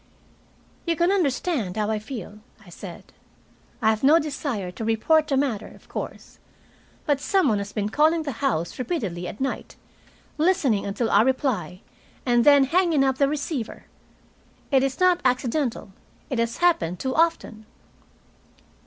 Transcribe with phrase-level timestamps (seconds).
[0.87, 3.13] "You can understand how I feel," I said.
[3.83, 6.39] "I have no desire to report the matter, of course.
[7.05, 9.75] But some one has been calling the house repeatedly at night,
[10.39, 11.81] listening until I reply,
[12.25, 13.83] and then hanging up the receiver.
[14.71, 15.93] It is not accidental.
[16.31, 17.67] It has happened too often."